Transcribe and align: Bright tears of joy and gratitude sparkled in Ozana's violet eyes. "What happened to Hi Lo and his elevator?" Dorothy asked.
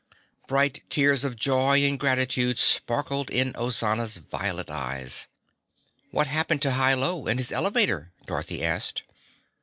Bright 0.47 0.81
tears 0.89 1.23
of 1.23 1.35
joy 1.35 1.83
and 1.83 1.99
gratitude 1.99 2.57
sparkled 2.57 3.29
in 3.29 3.53
Ozana's 3.53 4.17
violet 4.17 4.71
eyes. 4.71 5.27
"What 6.09 6.25
happened 6.25 6.63
to 6.63 6.71
Hi 6.71 6.95
Lo 6.95 7.27
and 7.27 7.39
his 7.39 7.51
elevator?" 7.51 8.11
Dorothy 8.25 8.63
asked. 8.63 9.03